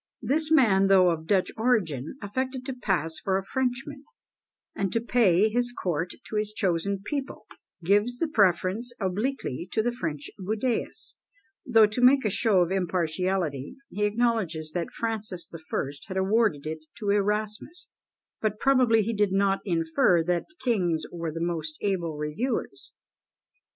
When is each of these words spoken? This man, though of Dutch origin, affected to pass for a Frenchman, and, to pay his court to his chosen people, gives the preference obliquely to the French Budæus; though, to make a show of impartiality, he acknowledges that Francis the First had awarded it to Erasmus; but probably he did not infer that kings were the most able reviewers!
This 0.23 0.49
man, 0.49 0.87
though 0.87 1.11
of 1.11 1.27
Dutch 1.27 1.51
origin, 1.57 2.17
affected 2.23 2.65
to 2.65 2.73
pass 2.73 3.19
for 3.19 3.37
a 3.37 3.43
Frenchman, 3.45 4.03
and, 4.75 4.91
to 4.93 4.99
pay 4.99 5.47
his 5.47 5.71
court 5.71 6.13
to 6.25 6.37
his 6.37 6.53
chosen 6.53 7.03
people, 7.05 7.45
gives 7.83 8.17
the 8.17 8.27
preference 8.27 8.91
obliquely 8.99 9.69
to 9.73 9.83
the 9.83 9.91
French 9.91 10.31
Budæus; 10.39 11.17
though, 11.67 11.85
to 11.85 12.01
make 12.01 12.25
a 12.25 12.31
show 12.31 12.61
of 12.61 12.71
impartiality, 12.71 13.77
he 13.91 14.05
acknowledges 14.05 14.71
that 14.71 14.89
Francis 14.89 15.45
the 15.47 15.59
First 15.59 16.07
had 16.07 16.17
awarded 16.17 16.65
it 16.65 16.79
to 16.97 17.11
Erasmus; 17.11 17.89
but 18.41 18.57
probably 18.59 19.03
he 19.03 19.13
did 19.13 19.31
not 19.31 19.61
infer 19.65 20.23
that 20.23 20.47
kings 20.63 21.03
were 21.11 21.31
the 21.31 21.45
most 21.45 21.77
able 21.81 22.17
reviewers! 22.17 22.93